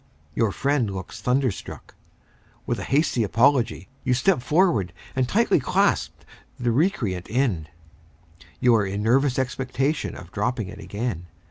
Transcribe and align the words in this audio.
Your 0.33 0.51
friend 0.51 0.89
looks 0.89 1.21
thunderstruck. 1.21 1.93
With 2.65 2.79
a 2.79 2.83
hasty 2.83 3.21
apology, 3.21 3.87
you 4.03 4.15
step 4.15 4.41
forward 4.41 4.93
and 5.15 5.29
tightly 5.29 5.59
clasp 5.59 6.21
the 6.59 6.71
recreant 6.71 7.27
end. 7.29 7.69
You 8.59 8.73
are 8.73 8.83
in 8.87 9.03
nervous 9.03 9.37
expectation 9.37 10.15
of 10.15 10.31
dropping 10.31 10.69
it 10.69 10.79
again. 10.79 11.27